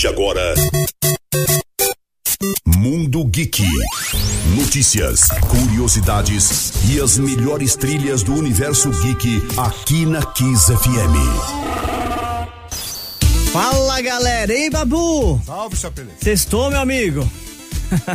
[0.00, 0.54] de agora.
[2.64, 3.62] Mundo Geek.
[4.56, 11.14] Notícias, curiosidades e as melhores trilhas do universo geek aqui na Kiss FM.
[13.52, 15.38] Fala galera, ei Babu!
[15.44, 16.12] Salve, Chapelê.
[16.18, 17.30] Sextou, meu amigo?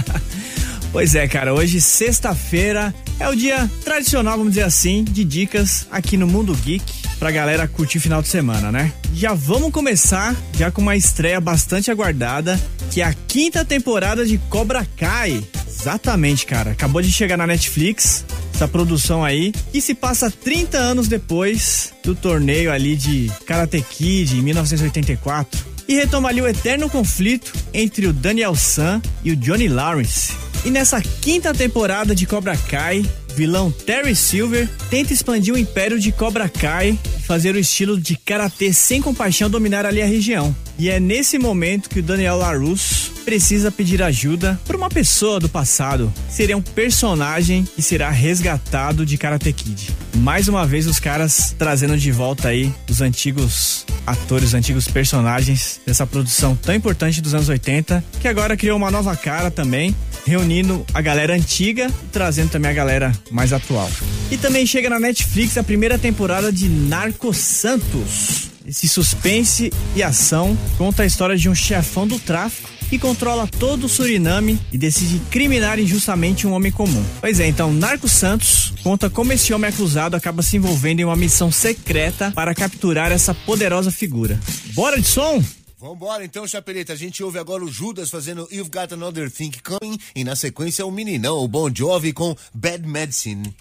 [0.91, 6.17] pois é, cara, hoje, sexta-feira, é o dia tradicional, vamos dizer assim, de dicas aqui
[6.17, 8.92] no Mundo Geek pra galera curtir final de semana, né?
[9.14, 12.60] Já vamos começar já com uma estreia bastante aguardada,
[12.91, 15.44] que é a quinta temporada de Cobra Kai.
[15.68, 16.72] Exatamente, cara.
[16.72, 22.16] Acabou de chegar na Netflix, essa produção aí, que se passa 30 anos depois do
[22.16, 28.13] torneio ali de Karate Kid em 1984 e retoma ali o eterno conflito entre o
[28.13, 30.34] Daniel San e o Johnny Lawrence.
[30.63, 36.12] E nessa quinta temporada de Cobra Kai, vilão Terry Silver tenta expandir o império de
[36.12, 40.55] Cobra Kai e fazer o estilo de karatê sem compaixão dominar ali a região.
[40.79, 45.49] E é nesse momento que o Daniel LaRusso precisa pedir ajuda por uma pessoa do
[45.49, 46.13] passado.
[46.29, 49.90] Seria um personagem que será resgatado de Karate Kid.
[50.15, 55.82] Mais uma vez os caras trazendo de volta aí os antigos atores, os antigos personagens
[55.85, 59.95] dessa produção tão importante dos anos 80, que agora criou uma nova cara também,
[60.26, 63.90] reunindo a galera antiga e trazendo também a galera mais atual.
[64.31, 68.50] E também chega na Netflix a primeira temporada de Narco Santos.
[68.66, 73.85] Esse suspense e ação conta a história de um chefão do tráfico que controla todo
[73.85, 77.03] o Suriname e decide criminar injustamente um homem comum.
[77.22, 81.16] Pois é, então Narco Santos conta como esse homem acusado acaba se envolvendo em uma
[81.16, 84.39] missão secreta para capturar essa poderosa figura.
[84.73, 85.44] Bora de som?
[85.86, 86.94] Vambora então, Chapeleta.
[86.94, 90.84] A gente ouve agora o Judas fazendo You've Got Another Thing Coming e na sequência
[90.84, 93.56] o meninão, o Bon Jovi com Bad Medicine.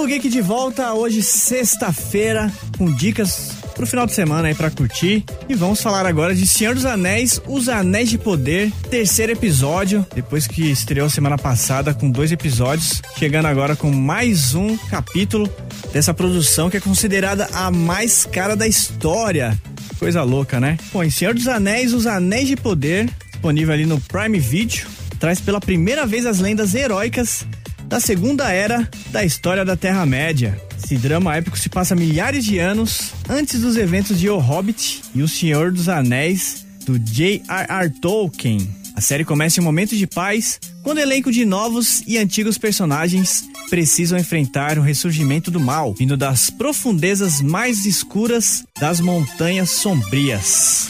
[0.00, 5.22] Mundo Geek de volta hoje, sexta-feira, com dicas pro final de semana aí para curtir.
[5.46, 10.46] E vamos falar agora de Senhor dos Anéis, Os Anéis de Poder, terceiro episódio, depois
[10.46, 15.46] que estreou semana passada com dois episódios, chegando agora com mais um capítulo
[15.92, 19.60] dessa produção que é considerada a mais cara da história.
[19.98, 20.78] Coisa louca, né?
[20.94, 24.86] Bom, em Senhor dos Anéis, Os Anéis de Poder, disponível ali no Prime Video,
[25.18, 27.44] traz pela primeira vez as lendas heróicas
[27.90, 30.56] da segunda era da história da Terra-média.
[30.82, 35.20] Esse drama épico se passa milhares de anos antes dos eventos de O Hobbit e
[35.22, 37.90] O Senhor dos Anéis do J.R.R.
[38.00, 38.76] Tolkien.
[38.94, 42.56] A série começa em um momento de paz, quando o elenco de novos e antigos
[42.56, 50.88] personagens precisam enfrentar o ressurgimento do mal, vindo das profundezas mais escuras das montanhas sombrias.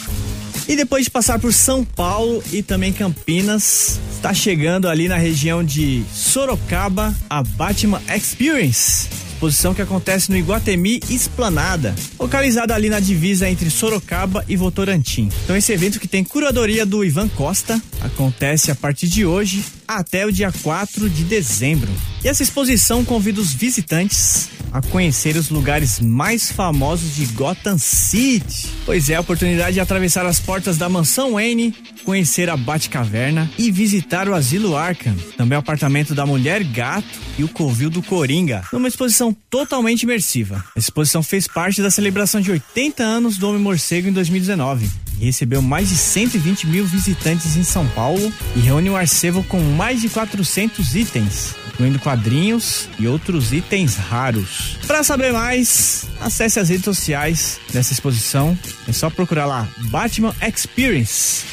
[0.71, 5.61] E depois de passar por São Paulo e também Campinas, está chegando ali na região
[5.61, 9.09] de Sorocaba a Batman Experience
[9.41, 15.29] exposição que acontece no Iguatemi Esplanada, localizada ali na divisa entre Sorocaba e Votorantim.
[15.43, 19.65] Então esse evento que tem curadoria do Ivan Costa acontece a partir de hoje
[19.97, 21.91] até o dia 4 de dezembro.
[22.23, 28.69] E essa exposição convida os visitantes a conhecer os lugares mais famosos de Gotham City.
[28.85, 33.69] Pois é, a oportunidade de atravessar as portas da mansão Wayne, conhecer a Batcaverna e
[33.69, 38.63] visitar o Asilo Arkham, também o apartamento da Mulher Gato e o Covil do Coringa,
[38.71, 40.63] numa exposição totalmente imersiva.
[40.75, 45.61] A exposição fez parte da celebração de 80 anos do Homem Morcego em 2019 recebeu
[45.61, 50.09] mais de 120 mil visitantes em São Paulo e reúne um arcevo com mais de
[50.09, 54.77] 400 itens, incluindo quadrinhos e outros itens raros.
[54.87, 58.57] Para saber mais, acesse as redes sociais dessa exposição.
[58.87, 61.43] É só procurar lá Batman Experience.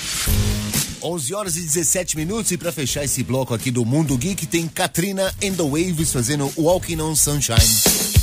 [1.03, 4.67] 11 horas e 17 minutos e para fechar esse bloco aqui do Mundo Geek tem
[4.67, 8.18] Katrina and the Waves fazendo Walking on Sunshine.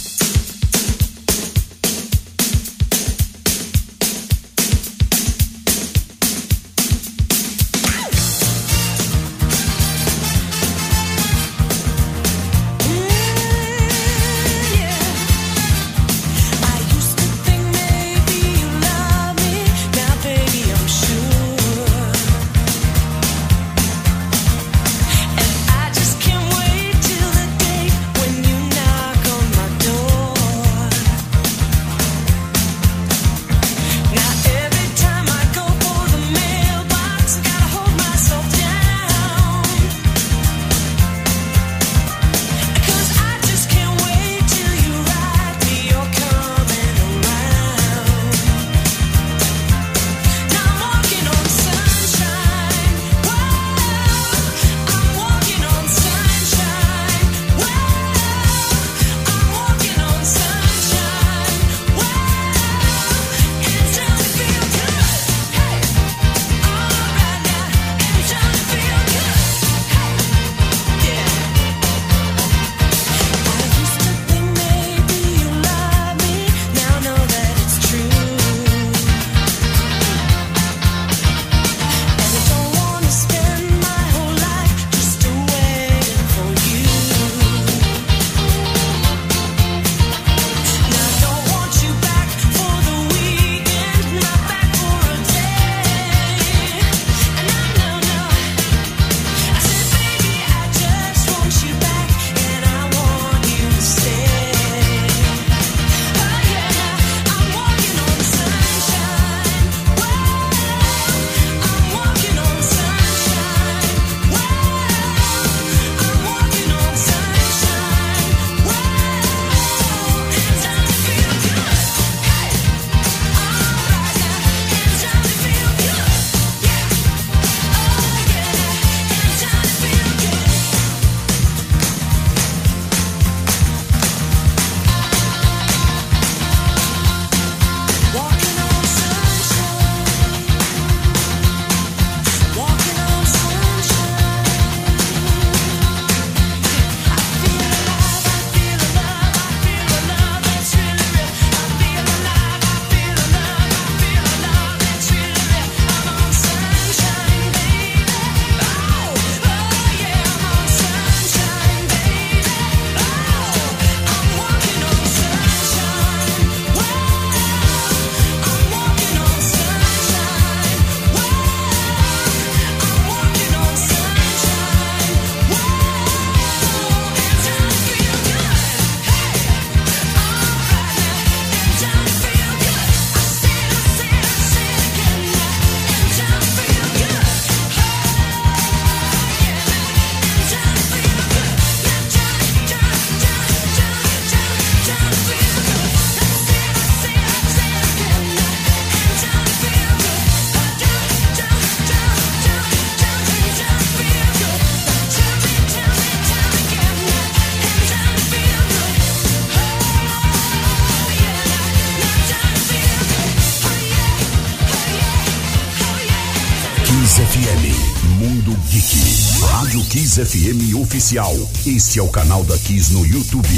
[220.16, 221.36] Kiss FM Oficial.
[221.68, 223.50] Este é o canal da Kiss no YouTube.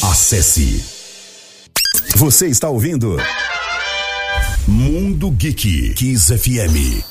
[0.00, 0.84] Acesse.
[2.14, 3.16] Você está ouvindo?
[4.68, 5.94] Mundo Geek.
[5.94, 7.02] Kiss FM.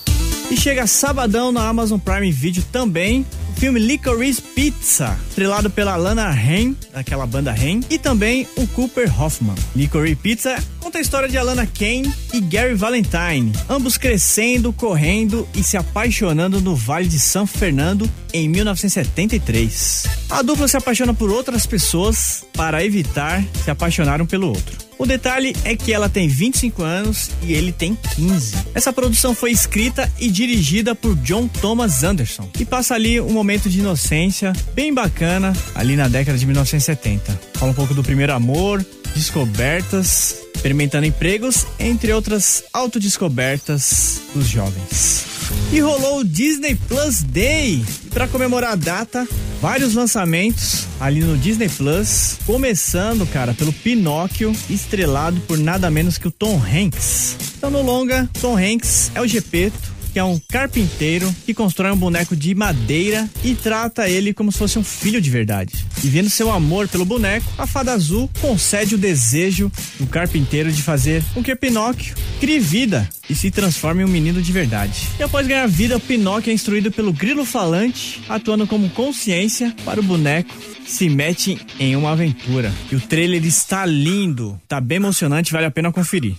[0.49, 3.25] E chega sabadão na Amazon Prime Video também
[3.63, 9.55] filme Licorice Pizza, estrelado pela Lana Haim, daquela banda Haim, e também o Cooper Hoffman.
[9.73, 15.63] Licorice Pizza conta a história de Alana Kane e Gary Valentine, ambos crescendo, correndo e
[15.63, 20.07] se apaixonando no Vale de São Fernando em 1973.
[20.29, 24.82] A dupla se apaixona por outras pessoas para evitar se apaixonar um pelo outro.
[24.97, 28.55] O detalhe é que ela tem 25 anos e ele tem 15.
[28.73, 33.69] Essa produção foi escrita e dirigida por John Thomas Anderson e passa ali um momento
[33.69, 37.39] de inocência bem bacana ali na década de 1970.
[37.55, 45.32] Fala um pouco do primeiro amor, descobertas, experimentando empregos, entre outras autodescobertas dos jovens.
[45.71, 47.83] E rolou o Disney Plus Day.
[48.05, 49.27] E para comemorar a data,
[49.61, 56.27] vários lançamentos ali no Disney Plus, começando, cara, pelo Pinóquio, estrelado por nada menos que
[56.27, 57.35] o Tom Hanks.
[57.57, 61.97] Então no longa, Tom Hanks é o Gepeto que é um carpinteiro que constrói um
[61.97, 65.85] boneco de madeira e trata ele como se fosse um filho de verdade.
[66.03, 70.83] E vendo seu amor pelo boneco, a fada azul concede o desejo do carpinteiro de
[70.83, 75.07] fazer com que Pinóquio crie vida e se transforme em um menino de verdade.
[75.17, 80.03] E após ganhar vida, Pinóquio é instruído pelo grilo falante, atuando como consciência para o
[80.03, 80.53] boneco
[80.85, 82.71] se mete em uma aventura.
[82.91, 86.35] E o trailer está lindo, tá bem emocionante, vale a pena conferir.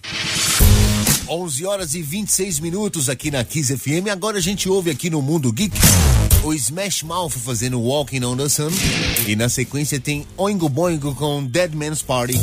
[1.28, 4.08] 11 horas e 26 minutos aqui na Kiss FM.
[4.12, 5.76] Agora a gente ouve aqui no Mundo Geek
[6.42, 8.70] o Smash Mouth fazendo Walking on the Sun.
[9.26, 12.34] E na sequência tem Oingo Boingo com Dead Man's Party.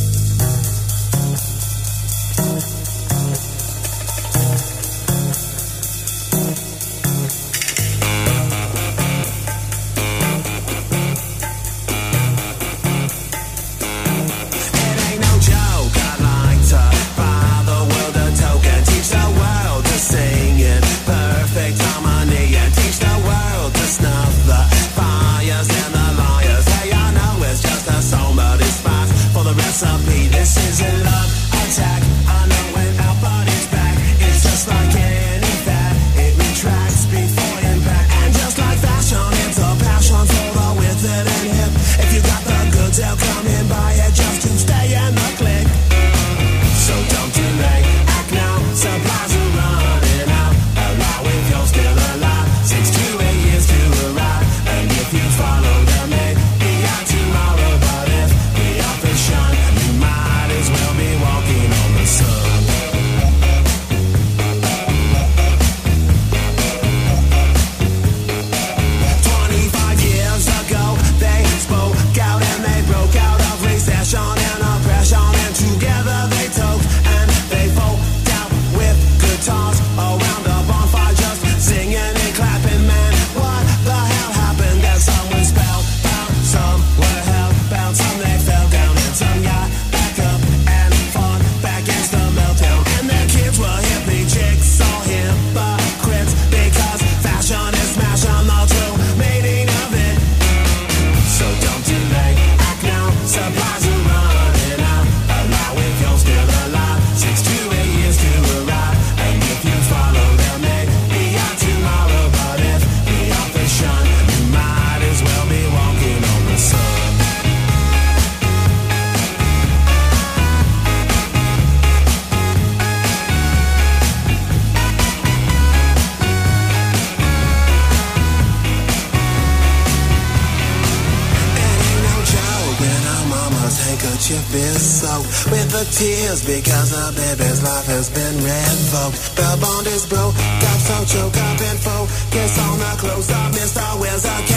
[138.02, 139.36] has been revoked.
[139.38, 140.34] The bond is broke.
[140.34, 143.52] Got so choked up and focused on the close up.
[143.54, 144.26] Missed our wheels.
[144.26, 144.51] I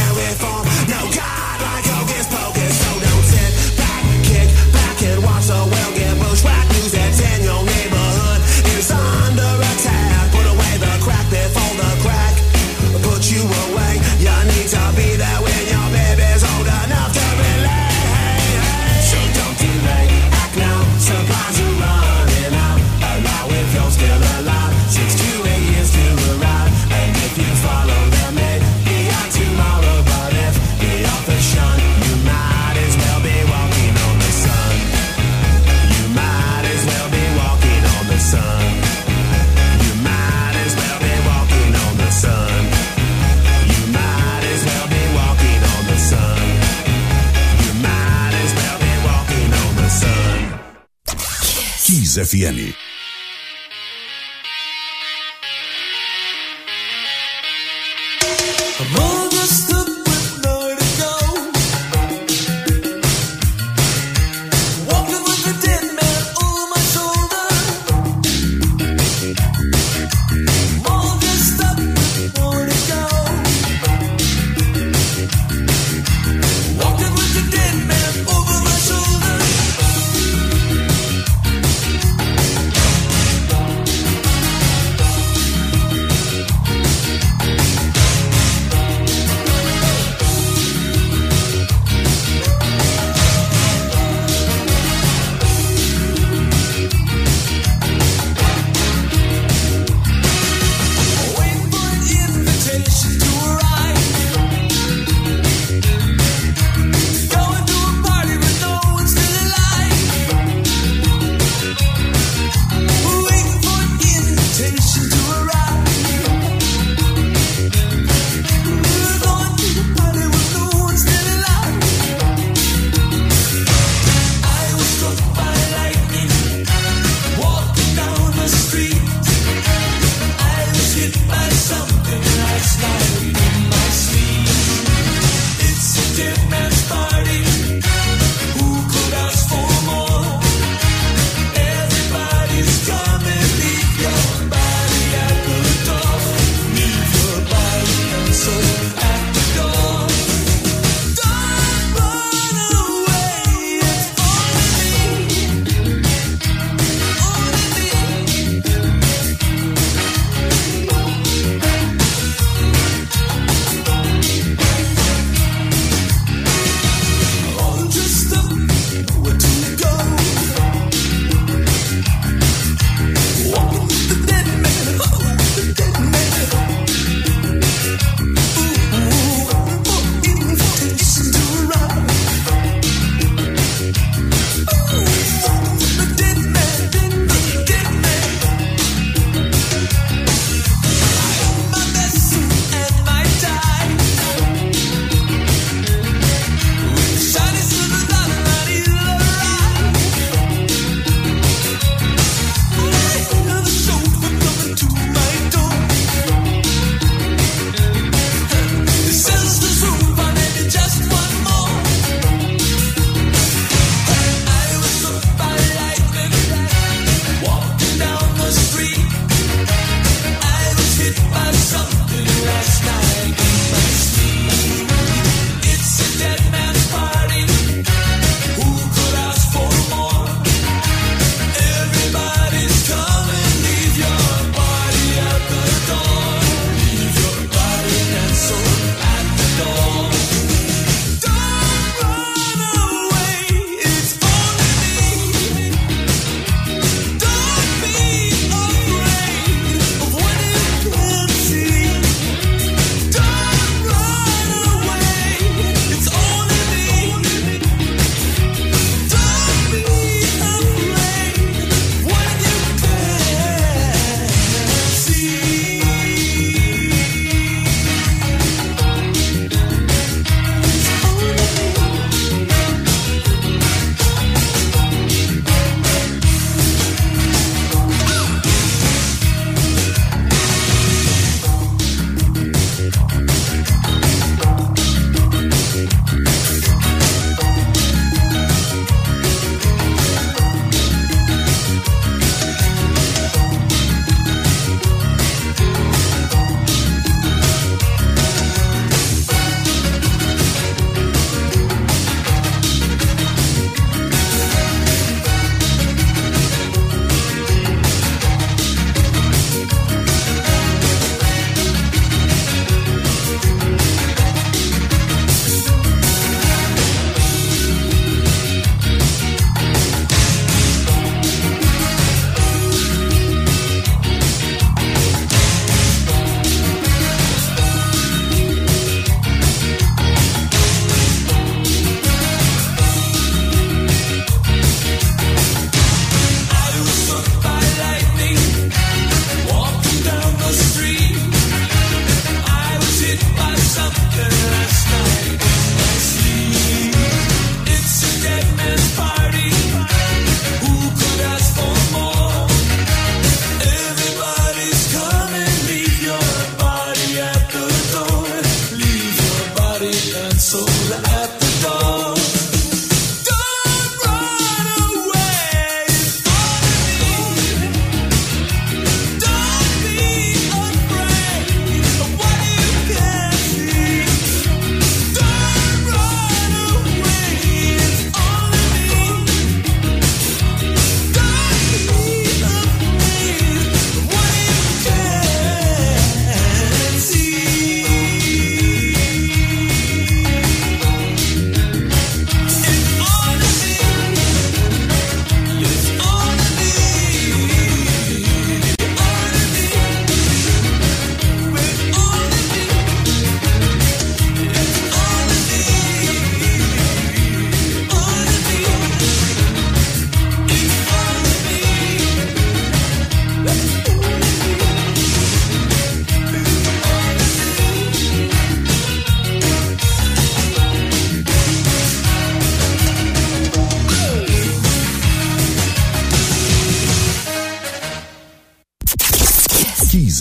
[52.14, 52.83] Kiss FM.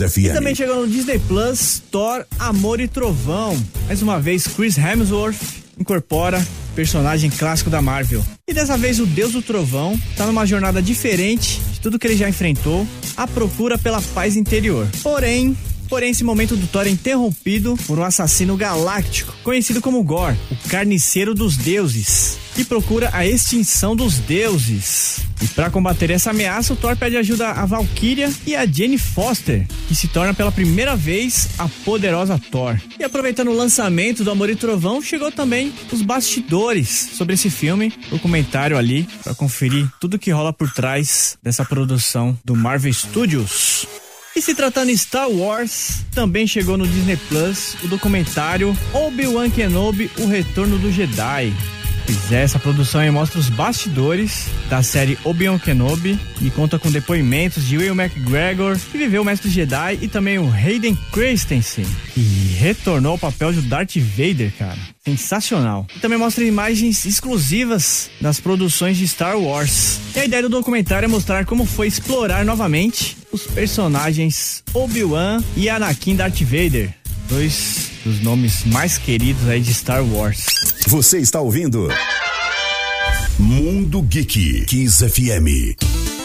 [0.09, 0.17] FM.
[0.17, 3.57] E também chegou no Disney Plus, Thor, Amor e Trovão.
[3.87, 8.23] Mais uma vez, Chris Hemsworth incorpora personagem clássico da Marvel.
[8.47, 12.17] E dessa vez o Deus do Trovão tá numa jornada diferente de tudo que ele
[12.17, 14.87] já enfrentou, à procura pela paz interior.
[15.01, 15.55] Porém,
[15.93, 20.67] Porém, esse momento do Thor é interrompido por um assassino galáctico, conhecido como Gore, o
[20.67, 25.19] carniceiro dos deuses, que procura a extinção dos deuses.
[25.39, 29.67] E para combater essa ameaça, o Thor pede ajuda a Valkyria e a Jane Foster,
[29.87, 32.75] que se torna pela primeira vez a poderosa Thor.
[32.99, 37.93] E aproveitando o lançamento do Amor e Trovão, chegou também os bastidores sobre esse filme,
[38.11, 43.85] o comentário ali para conferir tudo que rola por trás dessa produção do Marvel Studios.
[44.35, 50.09] E se tratando de Star Wars, também chegou no Disney Plus o documentário Obi-Wan Kenobi:
[50.17, 51.53] O Retorno do Jedi.
[52.05, 56.91] Pois é, essa produção aí mostra os bastidores da série Obi-Wan Kenobi e conta com
[56.91, 62.21] depoimentos de Will McGregor, que viveu o Mestre Jedi, e também o Hayden Christensen, que
[62.59, 64.77] retornou ao papel de Darth Vader, cara.
[65.05, 65.87] Sensacional.
[65.95, 69.99] E também mostra imagens exclusivas das produções de Star Wars.
[70.15, 75.69] E a ideia do documentário é mostrar como foi explorar novamente os personagens Obi-Wan e
[75.69, 76.93] Anakin Darth Vader,
[77.27, 80.45] dois dos nomes mais queridos aí de Star Wars.
[80.87, 81.87] Você está ouvindo
[83.39, 85.75] Mundo Geek Kiss FM.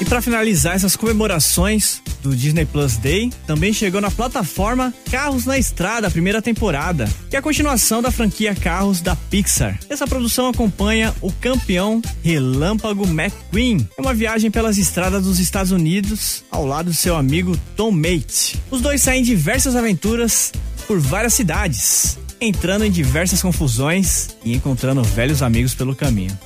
[0.00, 5.58] E para finalizar essas comemorações do Disney Plus Day, também chegou na plataforma Carros na
[5.58, 9.78] Estrada, a primeira temporada, que é a continuação da franquia Carros da Pixar.
[9.88, 13.88] Essa produção acompanha o campeão Relâmpago McQueen.
[13.96, 18.60] É uma viagem pelas estradas dos Estados Unidos ao lado de seu amigo Tom Mate.
[18.70, 20.52] Os dois saem em diversas aventuras
[20.88, 26.36] por várias cidades, entrando em diversas confusões e encontrando velhos amigos pelo caminho.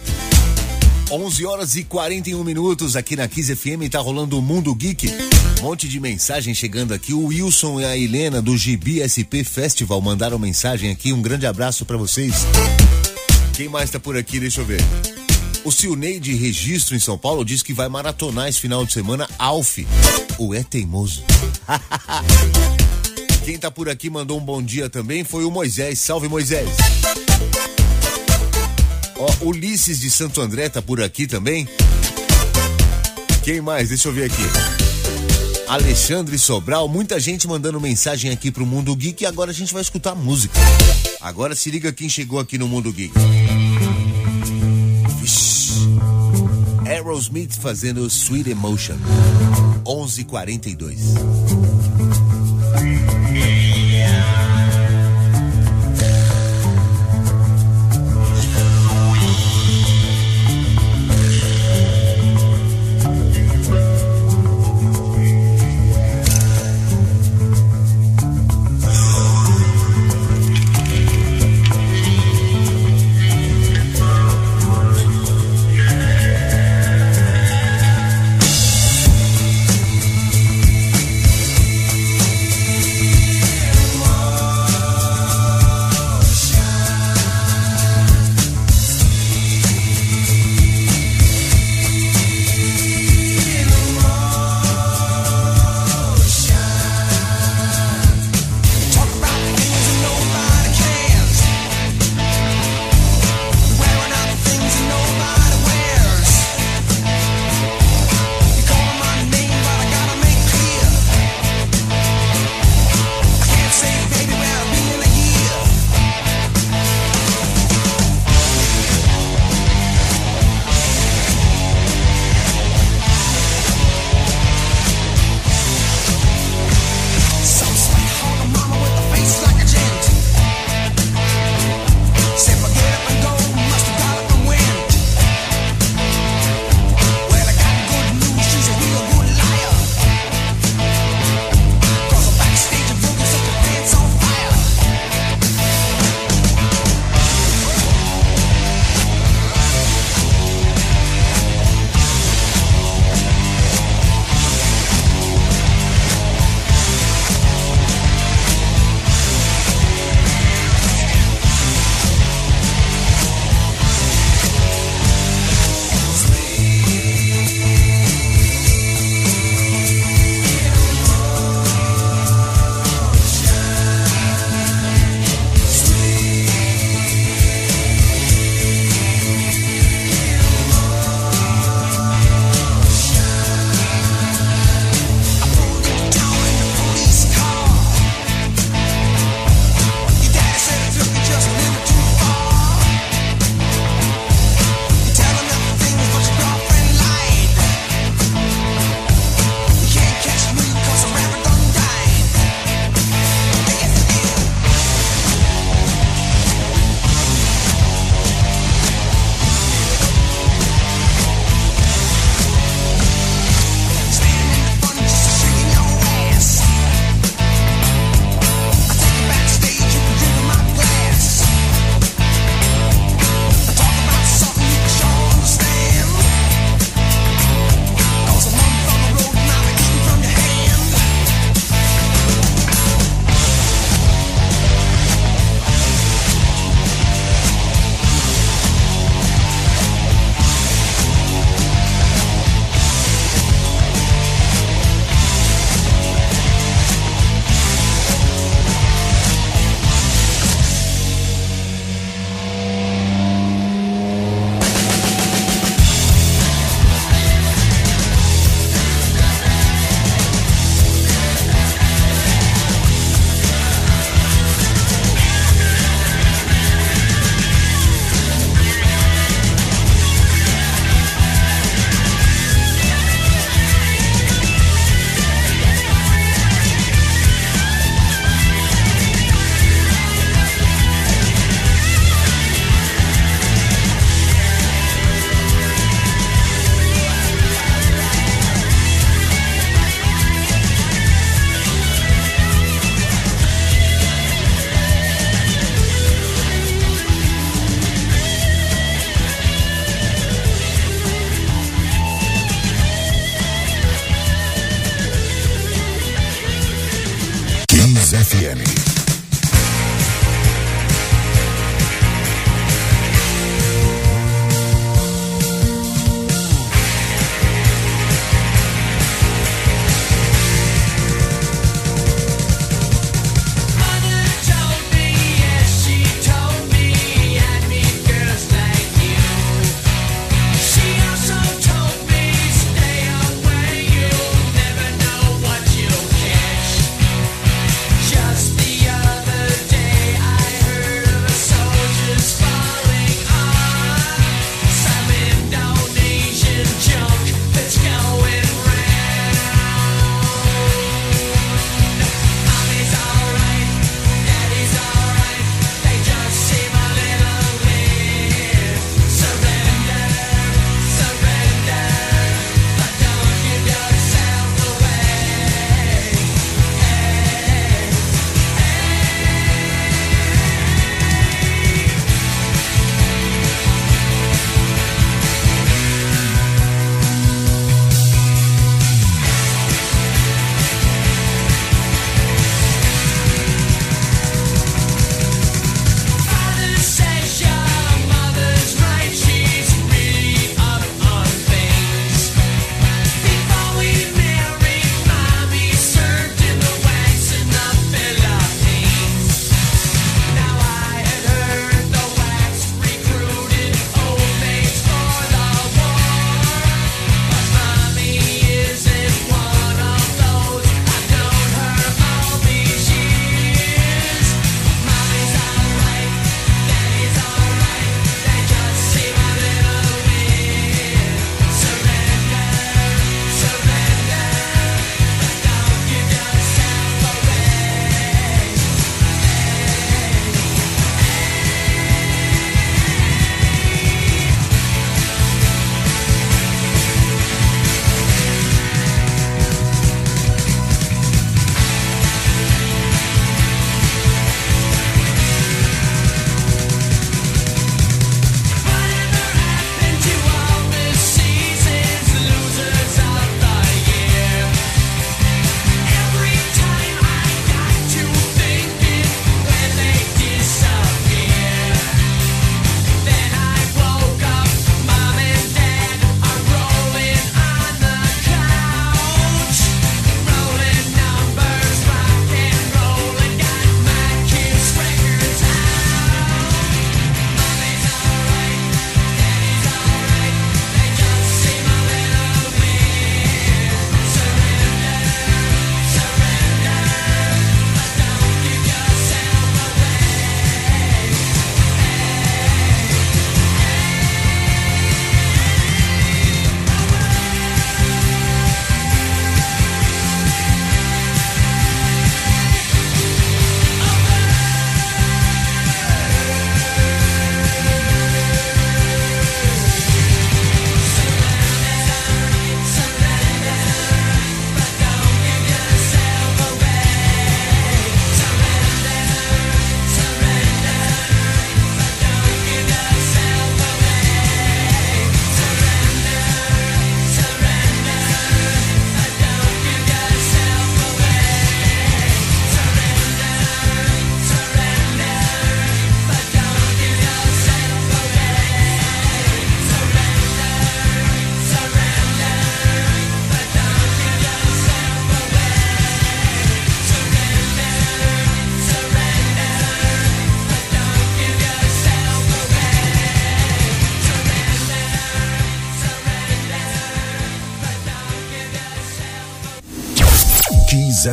[1.09, 5.09] 11 horas e 41 minutos aqui na Kiss FM, tá rolando o Mundo Geek.
[5.61, 7.15] Um monte de mensagem chegando aqui.
[7.15, 11.13] O Wilson e a Helena do GBSP Festival mandaram mensagem aqui.
[11.13, 12.35] Um grande abraço para vocês.
[13.53, 14.41] Quem mais tá por aqui?
[14.41, 14.81] Deixa eu ver.
[15.65, 19.29] O Silnei de Registro em São Paulo diz que vai maratonar esse final de semana
[19.39, 19.79] Alf.
[20.37, 21.23] O é teimoso.
[23.45, 25.99] Quem tá por aqui mandou um bom dia também foi o Moisés.
[25.99, 26.69] Salve Moisés.
[29.19, 31.67] Ó, Ulisses de Santo André tá por aqui também.
[33.43, 33.89] Quem mais?
[33.89, 34.43] Deixa eu ver aqui.
[35.67, 39.83] Alexandre Sobral, muita gente mandando mensagem aqui pro Mundo Geek e agora a gente vai
[39.83, 40.59] escutar música.
[41.21, 43.13] Agora se liga quem chegou aqui no Mundo Geek.
[45.21, 45.73] Vixe.
[46.87, 48.97] Aerosmith fazendo Sweet Emotion.
[49.85, 52.32] 11:42.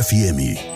[0.00, 0.69] FM.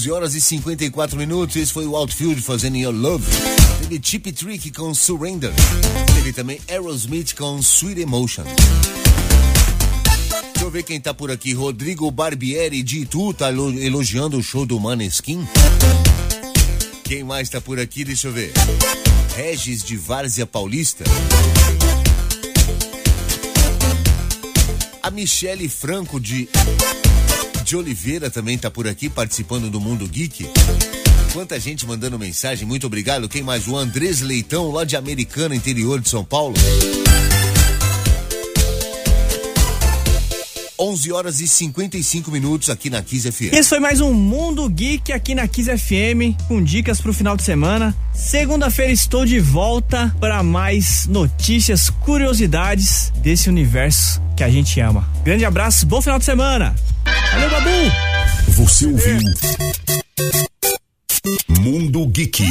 [0.00, 1.56] 11 horas e 54 minutos.
[1.56, 3.26] Esse foi o Outfield fazendo Your Love.
[3.82, 5.52] Teve Chip Trick com Surrender.
[6.14, 8.44] Teve também Aerosmith com Sweet Emotion.
[10.54, 11.52] Deixa eu ver quem tá por aqui.
[11.52, 15.46] Rodrigo Barbieri de Itu tá elogiando o show do Maneskin.
[17.04, 18.02] Quem mais tá por aqui?
[18.02, 18.52] Deixa eu ver.
[19.36, 21.04] Regis de Várzea Paulista.
[25.02, 26.48] A Michele Franco de
[27.70, 30.44] de Oliveira também tá por aqui participando do Mundo Geek.
[31.32, 33.28] Quanta gente mandando mensagem, muito obrigado.
[33.28, 33.68] Quem mais?
[33.68, 36.56] O Andrés Leitão, lá de Americana, interior de São Paulo.
[40.76, 43.52] 11 horas e 55 minutos aqui na Kiss FM.
[43.52, 47.44] Esse foi mais um Mundo Geek aqui na Kiss FM, com dicas pro final de
[47.44, 47.94] semana.
[48.12, 55.08] Segunda-feira estou de volta para mais notícias, curiosidades desse universo que a gente ama.
[55.22, 56.74] Grande abraço, bom final de semana.
[57.04, 57.92] Valeu, Babu.
[58.48, 59.18] Você ouviu
[61.60, 62.46] Mundo Geek.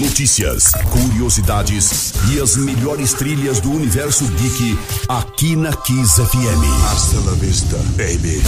[0.00, 4.76] Notícias, curiosidades e as melhores trilhas do universo geek
[5.08, 6.64] aqui na Kiss FM.
[6.90, 8.42] Hasta la vista, baby.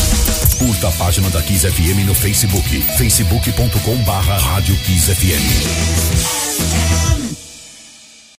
[0.59, 7.18] Curta a página da Kiss FM no Facebook, facebook.com barra Rádio Kiss FM.